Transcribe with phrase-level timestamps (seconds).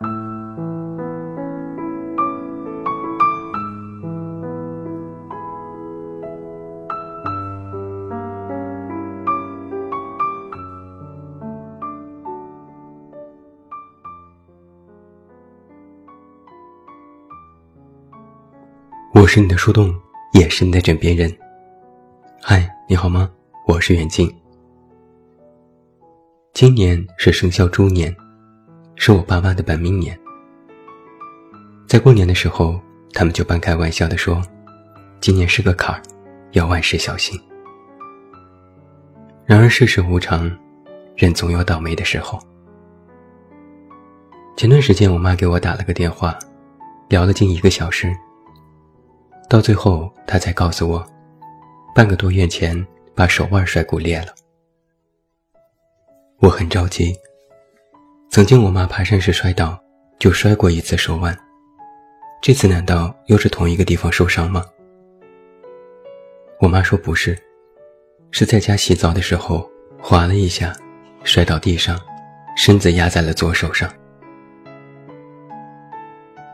[0.00, 0.06] 我
[19.26, 19.92] 是你的树洞，
[20.32, 21.28] 也是你的枕边人。
[22.40, 23.28] 嗨，你好吗？
[23.66, 24.32] 我是远近。
[26.52, 28.14] 今年是生肖猪年，
[29.00, 30.18] 是我爸妈的本命年。
[31.86, 32.78] 在过年的时候，
[33.12, 34.42] 他们就半开玩笑地说
[35.22, 36.02] ：“今年是个坎儿，
[36.50, 37.40] 要万事小心。”
[39.46, 40.50] 然而世事无常，
[41.16, 42.38] 人总有倒霉的时候。
[44.56, 46.36] 前段时间，我妈给我打了个电话，
[47.08, 48.12] 聊了近一个小时。
[49.48, 51.06] 到最后，她才告诉我，
[51.94, 54.34] 半个多月前把手腕摔骨裂了。
[56.40, 57.16] 我很着急。
[58.38, 59.76] 曾经我妈爬山时摔倒，
[60.16, 61.36] 就摔过一次手腕，
[62.40, 64.64] 这次难道又是同一个地方受伤吗？
[66.60, 67.36] 我妈说不是，
[68.30, 69.68] 是在家洗澡的时候
[70.00, 70.72] 滑了一下，
[71.24, 72.00] 摔到地上，
[72.56, 73.92] 身子压在了左手上。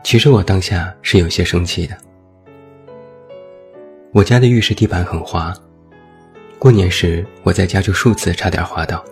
[0.03, 1.95] 其实我当下是有些生气的。
[4.11, 5.53] 我家的浴室地板很滑，
[6.57, 9.05] 过年时我在家就数次差点滑倒。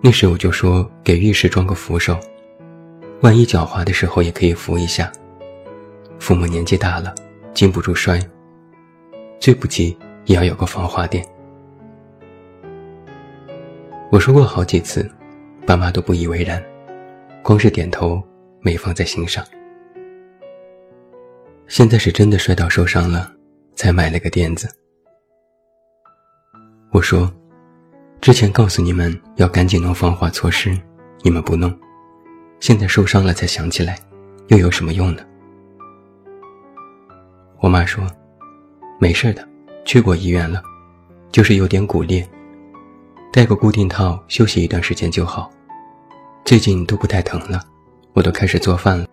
[0.00, 2.18] 那时我就说给浴室装个扶手，
[3.20, 5.10] 万一脚滑的时候也可以扶一下。
[6.18, 7.14] 父母年纪大了，
[7.52, 8.20] 经不住摔，
[9.40, 11.26] 最不济也要有个防滑垫。
[14.10, 15.10] 我说过好几次，
[15.66, 16.62] 爸妈都不以为然，
[17.42, 18.22] 光是点头，
[18.60, 19.44] 没放在心上。
[21.66, 23.32] 现在是真的摔倒受伤了。
[23.78, 24.68] 才买了个垫子。
[26.90, 27.32] 我说，
[28.20, 30.76] 之前告诉你们要赶紧弄防滑措施，
[31.22, 31.74] 你们不弄，
[32.60, 33.98] 现在受伤了才想起来，
[34.48, 35.22] 又有什么用呢？
[37.60, 38.04] 我妈说，
[38.98, 39.48] 没事的，
[39.84, 40.62] 去过医院了，
[41.30, 42.28] 就是有点骨裂，
[43.32, 45.50] 戴个固定套休息一段时间就好，
[46.44, 47.62] 最近都不太疼了，
[48.12, 49.06] 我都开始做饭了。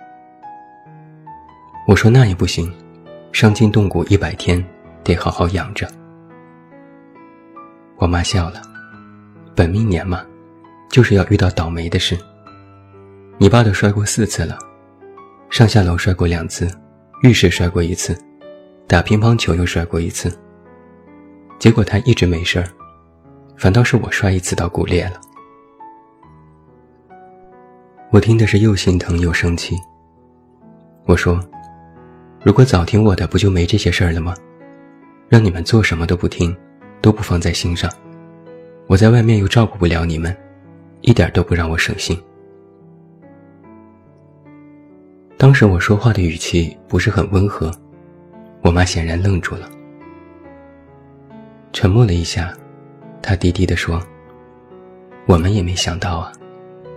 [1.87, 2.71] 我说那也不行。
[3.31, 4.65] 伤筋动骨一百天，
[5.03, 5.85] 得好好养着。
[7.97, 8.61] 我妈笑了，
[9.55, 10.25] 本命年嘛，
[10.89, 12.17] 就是要遇到倒霉的事。
[13.37, 14.57] 你爸都摔过四次了，
[15.49, 16.69] 上下楼摔过两次，
[17.23, 18.15] 浴室摔过一次，
[18.87, 20.31] 打乒乓球又摔过一次。
[21.57, 22.67] 结果他一直没事儿，
[23.57, 25.21] 反倒是我摔一次到骨裂了。
[28.11, 29.75] 我听的是又心疼又生气。
[31.05, 31.39] 我说。
[32.43, 34.35] 如果早听我的，不就没这些事儿了吗？
[35.27, 36.55] 让你们做什么都不听，
[37.01, 37.91] 都不放在心上。
[38.87, 40.35] 我在外面又照顾不了你们，
[41.01, 42.17] 一点都不让我省心。
[45.37, 47.71] 当时我说话的语气不是很温和，
[48.61, 49.69] 我妈显然愣住了，
[51.73, 52.53] 沉默了一下，
[53.21, 54.01] 她低低地说
[55.27, 56.31] ：“我们也没想到啊，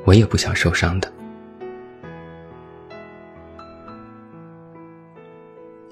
[0.05, 1.11] 我也不想受伤的。”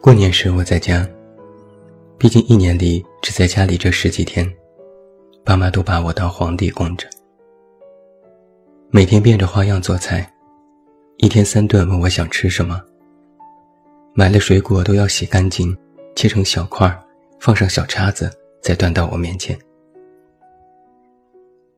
[0.00, 1.08] 过年时我在家，
[2.16, 4.48] 毕竟一年里只在家里这十几天，
[5.46, 7.08] 爸妈都把我当皇帝供着，
[8.90, 10.28] 每天变着花样做菜，
[11.18, 12.82] 一天三顿问我想吃什么。
[14.12, 15.72] 买了水果都要洗干净，
[16.16, 16.92] 切成小块，
[17.38, 18.28] 放上小叉子，
[18.60, 19.56] 再端到我面前。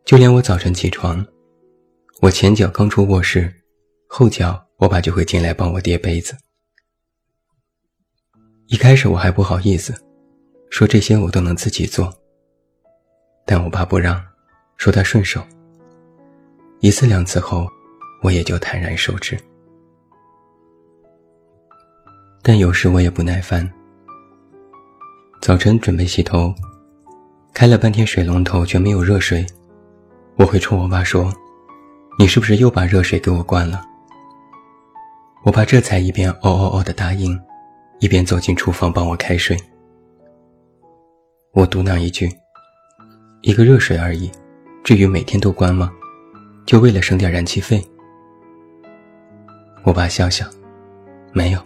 [0.06, 1.22] 就连我早晨起床，
[2.22, 3.52] 我前脚刚出卧室，
[4.06, 6.34] 后脚我爸就会进来帮我叠被子。
[8.68, 9.92] 一开始我还不好意思，
[10.70, 12.17] 说这些我都能自己做。
[13.50, 14.22] 但我爸不让，
[14.76, 15.42] 说他顺手。
[16.81, 17.66] 一次两次后，
[18.22, 19.38] 我也就坦然受之。
[22.42, 23.66] 但有时我也不耐烦。
[25.41, 26.54] 早晨准备洗头，
[27.54, 29.47] 开了半天水龙头却没有热水，
[30.36, 31.32] 我会冲我爸说
[32.20, 33.83] ：“你是不是又把热水给我关了？”
[35.42, 37.41] 我爸这才一边哦哦哦的答应。
[38.00, 39.56] 一边走进厨房帮我开水，
[41.53, 42.30] 我嘟囔一句
[43.40, 44.30] ：“一个热水而已，
[44.82, 45.92] 至于每天都关吗？
[46.66, 47.84] 就为了省点燃气费？”
[49.84, 50.46] 我爸笑笑
[51.32, 51.60] ：“没有，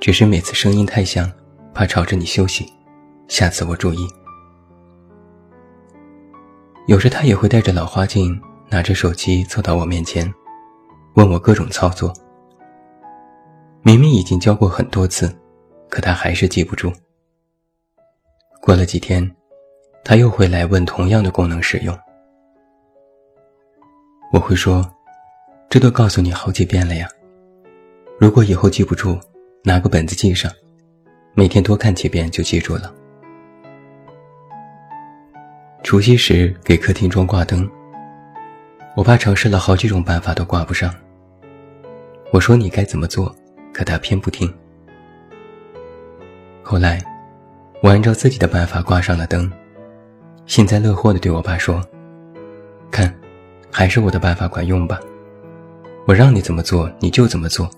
[0.00, 1.30] 只是每次声音太响，
[1.74, 2.70] 怕吵着你休息，
[3.28, 4.08] 下次我注意。”
[6.86, 10.32] 有时他也会带着老花镜，拿着手机凑到我面前，
[11.14, 12.12] 问我各种操作。
[13.82, 15.34] 明明已经教过很多次。
[15.90, 16.92] 可他还是记不住。
[18.62, 19.28] 过了几天，
[20.04, 21.96] 他又会来问同样的功能使用。
[24.32, 24.88] 我会说
[25.68, 27.08] ：“这都告诉你好几遍了呀。
[28.18, 29.18] 如果以后记不住，
[29.64, 30.50] 拿个本子记上，
[31.34, 32.94] 每天多看几遍就记住了。
[35.82, 37.68] 除夕时给客厅装挂灯，
[38.94, 40.94] 我爸尝试了好几种办法都挂不上。
[42.32, 43.34] 我说你该怎么做，
[43.72, 44.52] 可他偏不听。
[46.62, 47.02] 后来，
[47.82, 49.50] 我按照自己的办法挂上了灯，
[50.50, 51.80] 幸灾乐祸地对我爸说
[52.90, 53.16] ：“看，
[53.70, 54.98] 还是我的办法管用吧。
[56.08, 57.70] 我让你怎么做你就怎么做，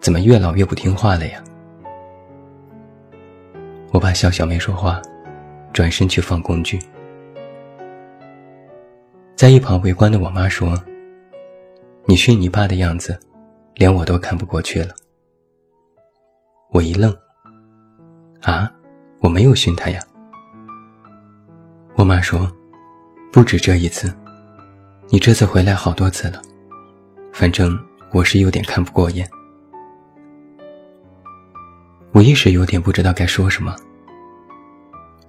[0.00, 1.44] 怎么越老越不听话了呀？”
[3.92, 5.02] 我爸笑笑没说话，
[5.70, 6.78] 转身去放工具。
[9.36, 10.82] 在一旁围观的我妈说
[12.08, 13.20] ：“你训你爸的样子，
[13.74, 14.94] 连我都看不过去了。”
[16.72, 17.14] 我一愣
[18.40, 18.72] ：“啊，
[19.20, 20.00] 我没有训他呀。”
[21.98, 22.48] 我妈说
[23.32, 24.14] ：“不止这一次，
[25.08, 26.40] 你这次回来好多次了，
[27.32, 27.76] 反正
[28.12, 29.28] 我是有点看不过眼。”
[32.14, 33.74] 我一时有点不知道该说什么。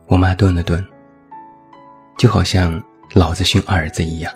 [0.06, 0.86] 我妈顿了顿，
[2.18, 2.80] 就好像……
[3.15, 4.31] 老子训儿子一样。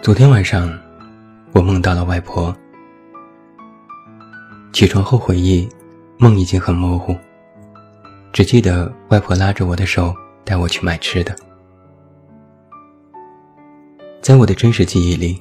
[0.00, 0.72] 昨天晚上，
[1.52, 2.56] 我梦到了外婆。
[4.72, 5.68] 起床后回忆，
[6.16, 7.14] 梦已经很模糊，
[8.32, 11.36] 只记得外婆拉着我的手带我去买吃的。
[14.22, 15.38] 在我的真实记忆里，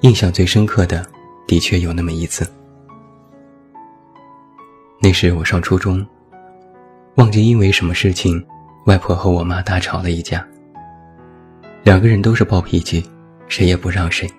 [0.00, 1.06] 印象最深刻的，
[1.46, 2.46] 的确有那么一次。
[5.00, 6.06] 那时我上初中。
[7.14, 8.46] 忘记因为什么事情，
[8.84, 10.46] 外婆和我妈大吵了一架。
[11.82, 13.02] 两个人都是暴脾气，
[13.48, 14.30] 谁也不让谁。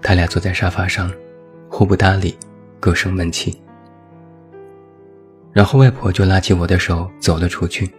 [0.00, 1.12] 他俩坐在沙发上，
[1.68, 2.34] 互不搭理，
[2.80, 3.60] 各生闷气。
[5.56, 7.90] 然后外婆就拉起我的手走了出去。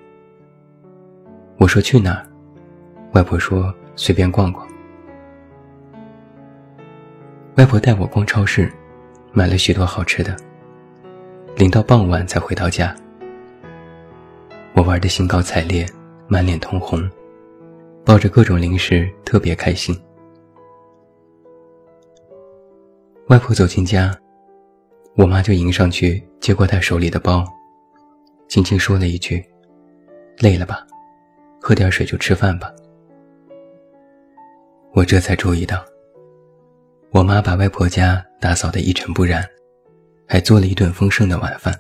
[1.58, 2.24] 我说去哪儿？
[3.14, 4.68] 外婆说随便逛逛。
[7.56, 8.72] 外婆带我逛超市，
[9.34, 10.38] 买了许多好吃的。
[11.56, 12.96] 临到傍晚才回到家，
[14.76, 15.84] 我玩的兴高采烈，
[16.28, 17.10] 满脸通红，
[18.06, 20.00] 抱着各种零食，特别开心。
[23.30, 24.16] 外婆走进家，
[25.18, 27.44] 我妈就迎上去接过她手里的包，
[28.48, 29.44] 轻轻说了一句
[30.40, 30.86] ：“累了吧，
[31.60, 32.72] 喝点水就吃饭吧。”
[34.94, 35.84] 我这才注意到，
[37.12, 39.44] 我妈把外婆家打扫得一尘不染。
[40.30, 41.74] 还做了一顿丰盛的晚饭。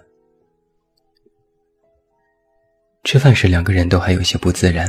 [3.03, 4.87] 吃饭时，两个人都还有些不自然。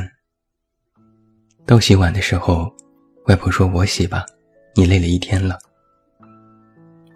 [1.65, 2.73] 到洗碗的时候，
[3.25, 4.25] 外婆说：“我洗吧，
[4.75, 5.59] 你累了一天了。”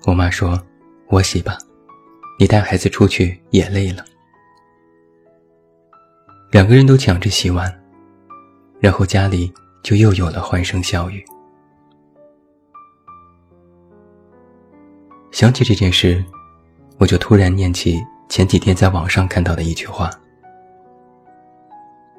[0.06, 0.62] 我妈说
[1.13, 1.56] ：“我洗吧，
[2.39, 4.04] 你带孩子出去也累了。”
[6.50, 7.71] 两个人都抢着洗碗，
[8.80, 11.24] 然后家里就又有了欢声笑语。
[15.30, 16.24] 想起这件事，
[16.98, 20.09] 我就突然念起前几天在网上看到的一句话：“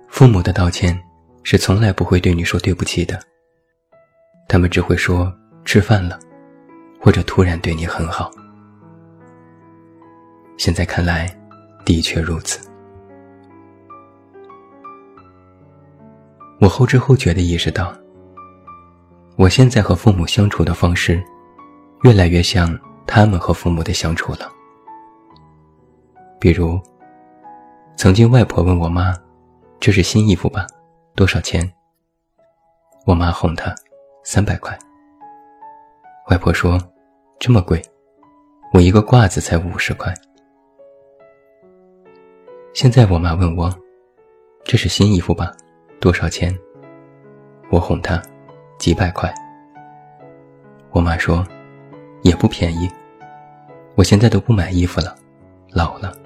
[0.06, 0.96] 父母的道歉
[1.42, 3.20] 是从来不会对你说对不起的，
[4.48, 5.32] 他们只会说
[5.64, 6.16] 吃饭了，
[7.00, 8.30] 或者突然对你很好。”
[10.56, 11.28] 现在看来，
[11.84, 12.68] 的确如此。
[16.60, 17.94] 我后知后觉地意识到，
[19.36, 21.22] 我现在和父母相处的方式，
[22.02, 22.78] 越来越像。
[23.06, 24.50] 他们和父母的相处了，
[26.40, 26.80] 比如，
[27.96, 29.14] 曾经外婆问我妈
[29.78, 30.66] ：“这是新衣服吧？
[31.14, 31.70] 多少钱？”
[33.06, 33.72] 我妈哄她
[34.24, 34.76] ：“三百块。”
[36.30, 36.78] 外婆说
[37.38, 37.80] ：“这么贵，
[38.72, 40.12] 我一个褂子才五十块。”
[42.74, 43.72] 现在我妈问我
[44.64, 45.52] ：“这是新衣服吧？
[46.00, 46.52] 多少钱？”
[47.70, 48.20] 我哄她
[48.78, 49.32] ：“几百块。”
[50.90, 51.46] 我妈说。
[52.22, 52.90] 也不便宜，
[53.96, 55.14] 我现在都不买衣服了，
[55.70, 56.16] 老了。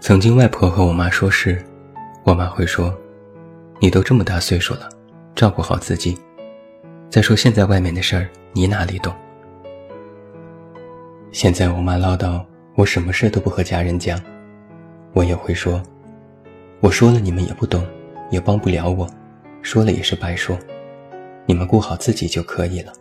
[0.00, 1.64] 曾经外婆和我妈说事，
[2.24, 2.92] 我妈会说
[3.78, 4.88] ：“你都这么大岁数了，
[5.36, 6.18] 照顾好自己。
[7.08, 9.14] 再说现在外面的事儿，你哪里懂？”
[11.30, 12.44] 现在我妈唠叨
[12.76, 14.20] 我什么事都不和家人讲，
[15.12, 15.82] 我也会说
[16.80, 17.86] ：“我说了你们也不懂，
[18.30, 19.08] 也帮不了我，
[19.62, 20.58] 说了也是白说。”
[21.46, 22.92] 你们顾好自己就可以了。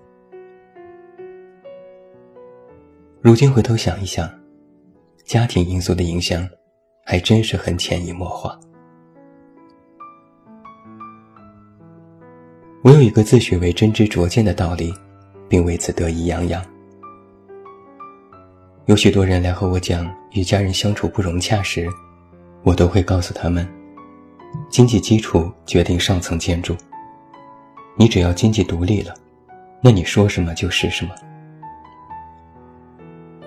[3.22, 4.30] 如今回头想一想，
[5.24, 6.46] 家庭因素的影响，
[7.06, 8.60] 还真是很潜移默化。
[12.84, 14.94] 我有一个自诩为真知灼见的道理，
[15.48, 16.62] 并为此得意洋洋。
[18.86, 21.88] 有许多人来和我讲与家人相处不融洽时，
[22.64, 23.66] 我都会告诉他们：
[24.70, 26.76] 经济基础决定上层建筑。
[27.96, 29.14] 你只要经济独立了，
[29.82, 31.12] 那你说什么就是什么。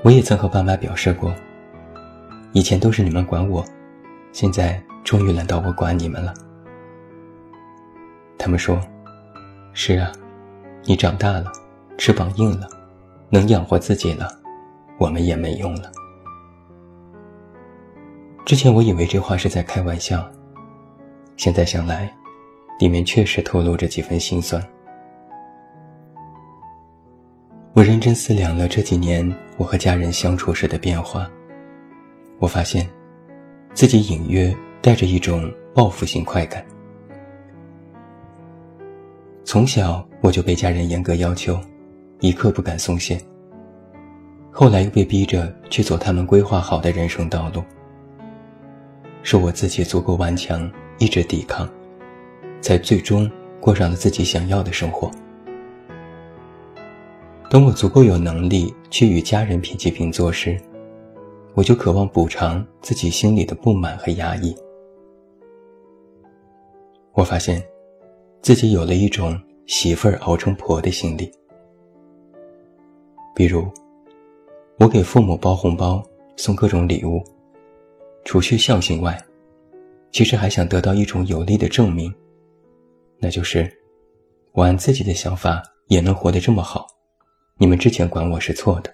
[0.02, 1.34] 我也曾和爸妈表示过，
[2.52, 3.62] 以前都是你们管我，
[4.32, 6.32] 现在终于轮到我管你们了。
[8.38, 8.80] 他们说
[9.74, 10.10] ：“是啊，
[10.84, 11.52] 你长大了，
[11.98, 12.66] 翅膀硬了，
[13.28, 14.26] 能养活自己了，
[14.98, 15.92] 我们也没用了。”
[18.44, 20.24] 之前我以为这话是在开玩笑，
[21.36, 22.12] 现在想来，
[22.78, 24.64] 里面确实透露着几分心酸。
[27.72, 31.30] 我认真思量了这几年我和家人相处时的变化，
[32.38, 32.88] 我发现，
[33.74, 36.64] 自己隐约带着一种报复性快感。
[39.44, 41.60] 从小我就被家人严格要求，
[42.20, 43.20] 一刻不敢松懈。
[44.58, 47.62] 后来又被逼着去走他们规划好的人生道路。
[49.22, 51.68] 是我自己足够顽强，一直抵抗，
[52.62, 55.10] 才最终过上了自己想要的生活。
[57.50, 60.58] 等我足够有能力去与家人平起平坐时，
[61.52, 64.56] 我就渴望补偿自己心里的不满和压抑。
[67.12, 67.62] 我发现，
[68.40, 71.30] 自己有了一种媳妇儿熬成婆的心理。
[73.34, 73.70] 比如，
[74.78, 76.04] 我给父母包红包，
[76.36, 77.24] 送各种礼物。
[78.26, 79.18] 除去孝心外，
[80.12, 82.12] 其实还想得到一种有力的证明，
[83.18, 83.72] 那就是
[84.52, 86.86] 我按自己的想法也能活得这么好，
[87.56, 88.92] 你们之前管我是错的。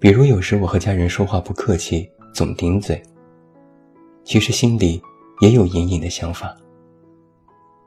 [0.00, 3.00] 比如有时我和家人说话不客气，总顶嘴，
[4.24, 5.00] 其实心里
[5.40, 6.56] 也有隐隐的想法。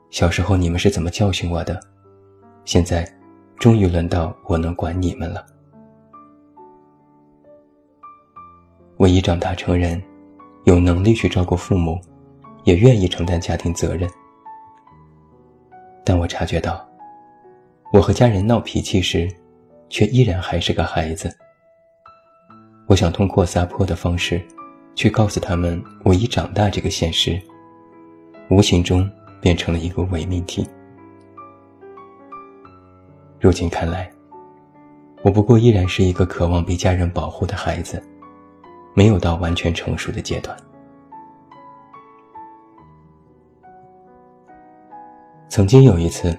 [0.08, 1.78] 小时候你们是怎么教训我的？
[2.64, 3.04] 现在
[3.56, 5.44] 终于轮到我能管你们了。
[8.96, 10.02] 我已长大成人，
[10.64, 12.00] 有能力去照顾父母，
[12.64, 14.08] 也愿意承担家庭责任。
[16.04, 16.86] 但我察觉到，
[17.92, 19.28] 我和家人闹脾气时，
[19.88, 21.34] 却依然还是个孩子。
[22.86, 24.40] 我想通过撒泼的方式，
[24.94, 27.40] 去告诉他们我已长大这个现实，
[28.50, 30.66] 无形中变成了一个伪命题。
[33.44, 34.10] 如今看来，
[35.20, 38.02] 我不过依然是一个渴望被家人保护的孩子。
[38.94, 40.56] 没有到完全成熟的阶段。
[45.50, 46.34] 曾经有一次，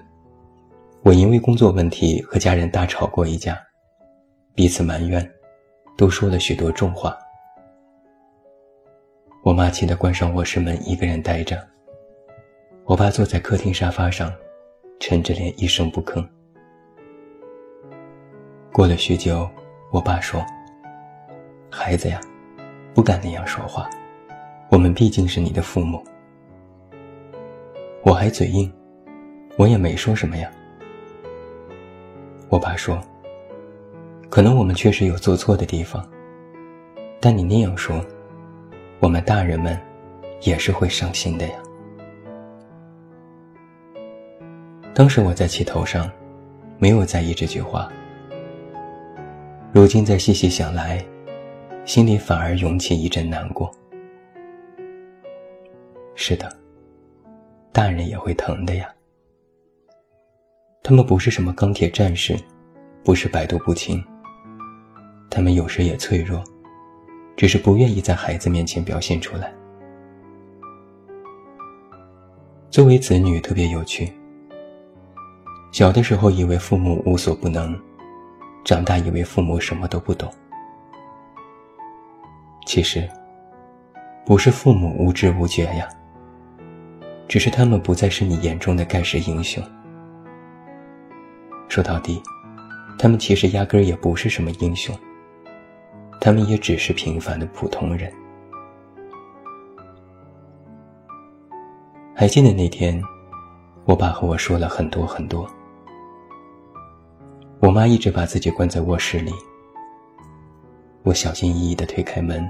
[1.04, 3.56] 我因为工作问题和家人大吵过一架，
[4.56, 5.32] 彼此埋怨，
[5.96, 7.16] 都说了许多重话。
[9.44, 11.64] 我妈气得关上卧室门，一个人呆着。
[12.84, 14.34] 我爸坐在客厅沙发上，
[15.00, 16.28] 沉着脸一声不吭。
[18.76, 19.50] 过了许久，
[19.90, 20.46] 我爸说
[21.72, 22.20] ：“孩子呀。”
[22.94, 23.90] 不敢那样说话，
[24.70, 26.04] 我们毕竟是你的父母。
[28.04, 28.70] 我还嘴硬，
[29.58, 30.52] 我也没说什么呀。
[32.50, 33.02] 我爸说
[34.30, 36.06] ：“可能我们确实有做错的地方，
[37.22, 38.06] 但你那样说，
[39.00, 39.80] 我们大人们
[40.42, 41.54] 也是会伤心的呀。”
[44.94, 46.12] 当时我在气头上，
[46.78, 47.90] 没有在意这句话。
[49.76, 51.06] 如今再细细想来。
[51.84, 53.70] 心里反而涌起一阵难过。
[56.16, 56.50] 是的，
[57.74, 58.90] 大人也会疼的呀。
[60.82, 62.40] 他们不是什么钢铁战士，
[63.04, 64.02] 不是百毒不侵。
[65.30, 66.42] 他们有时也脆弱，
[67.36, 69.54] 只是不愿意在孩子面前表现出来。
[72.72, 74.10] 作为子女特别有趣。
[75.74, 77.78] 小的时候以为父母无所不能，
[78.66, 80.28] 长大以为父母什么都不懂。
[82.66, 83.08] 其实，
[84.26, 85.88] 不是父母无知无觉呀，
[87.28, 89.64] 只是他们不再是你眼中的盖世英雄。
[91.70, 92.20] 说到底，
[92.98, 94.98] 他们其实压根儿也不是什么英雄，
[96.20, 98.12] 他们也只是平凡的普通人。
[102.16, 103.00] 还记得那天，
[103.86, 105.48] 我爸和我说了很多很多，
[107.66, 109.34] 我妈一直把自己关在卧室里。
[111.02, 112.48] 我小心翼翼地推开门，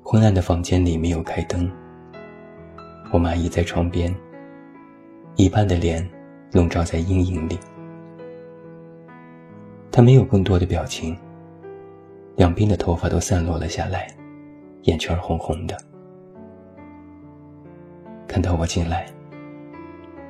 [0.00, 1.68] 昏暗的房间里没有开灯。
[3.12, 4.14] 我妈倚在床边，
[5.34, 6.08] 一半的脸
[6.52, 7.58] 笼罩在阴影里。
[9.90, 11.18] 她没有更多的表情，
[12.36, 14.06] 两鬓的头发都散落了下来，
[14.82, 15.76] 眼圈红红的。
[18.28, 19.04] 看到我进来，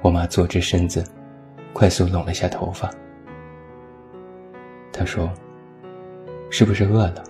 [0.00, 1.04] 我妈坐直身子，
[1.74, 2.90] 快速拢了下头发。
[4.92, 5.32] 他说。
[6.54, 7.24] 是不是饿了？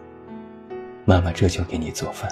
[1.04, 2.28] 妈妈这就给你做饭。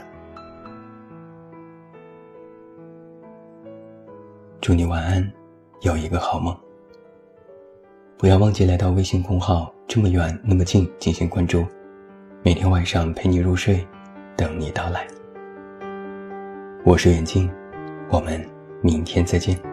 [4.60, 5.32] 祝你晚安，
[5.82, 6.52] 有一个好梦。
[8.18, 11.64] 不要忘记来到微信公号“这么远那么近”进行关注，
[12.42, 13.86] 每天晚上陪你入睡，
[14.36, 15.06] 等你到来。
[16.84, 17.48] 我是远近，
[18.10, 18.44] 我们
[18.82, 19.69] 明天再见。